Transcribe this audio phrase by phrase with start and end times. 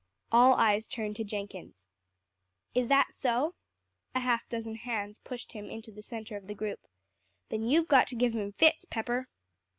[0.31, 1.87] All eyes turned to Jenkins.
[2.73, 3.53] "Is that so?"
[4.15, 6.87] A half dozen hands pushed him into the centre of the group.
[7.49, 9.27] "Then you've got to give him fits, Pepper."